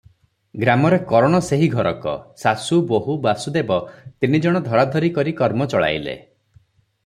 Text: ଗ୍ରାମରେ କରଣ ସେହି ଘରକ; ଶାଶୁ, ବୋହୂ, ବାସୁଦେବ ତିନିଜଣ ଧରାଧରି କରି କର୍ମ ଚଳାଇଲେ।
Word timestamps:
ଗ୍ରାମରେ 0.61 0.97
କରଣ 1.11 1.41
ସେହି 1.47 1.67
ଘରକ; 1.73 2.15
ଶାଶୁ, 2.45 2.79
ବୋହୂ, 2.93 3.19
ବାସୁଦେବ 3.27 3.79
ତିନିଜଣ 4.25 4.65
ଧରାଧରି 4.71 5.15
କରି 5.19 5.39
କର୍ମ 5.43 5.73
ଚଳାଇଲେ। 5.75 6.21